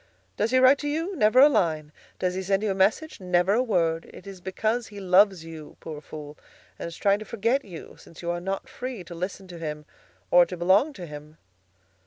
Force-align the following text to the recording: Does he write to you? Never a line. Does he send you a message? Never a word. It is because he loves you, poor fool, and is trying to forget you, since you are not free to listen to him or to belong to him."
Does 0.35 0.49
he 0.49 0.57
write 0.57 0.79
to 0.79 0.87
you? 0.87 1.15
Never 1.15 1.39
a 1.41 1.47
line. 1.47 1.91
Does 2.17 2.33
he 2.33 2.41
send 2.41 2.63
you 2.63 2.71
a 2.71 2.73
message? 2.73 3.19
Never 3.19 3.53
a 3.53 3.61
word. 3.61 4.09
It 4.11 4.25
is 4.25 4.41
because 4.41 4.87
he 4.87 4.99
loves 4.99 5.45
you, 5.45 5.77
poor 5.79 6.01
fool, 6.01 6.39
and 6.79 6.87
is 6.87 6.97
trying 6.97 7.19
to 7.19 7.23
forget 7.25 7.63
you, 7.63 7.97
since 7.99 8.23
you 8.23 8.31
are 8.31 8.41
not 8.41 8.67
free 8.67 9.03
to 9.03 9.13
listen 9.13 9.47
to 9.49 9.59
him 9.59 9.85
or 10.31 10.43
to 10.47 10.57
belong 10.57 10.91
to 10.93 11.05
him." 11.05 11.37